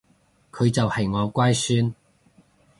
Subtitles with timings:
[0.51, 1.93] 佢就係我乖孫